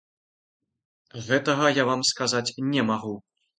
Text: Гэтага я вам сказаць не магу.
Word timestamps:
Гэтага 1.27 1.65
я 1.81 1.87
вам 1.91 2.01
сказаць 2.13 2.45
не 2.73 2.89
магу. 2.91 3.15